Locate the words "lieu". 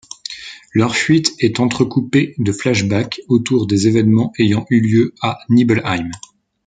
4.81-5.13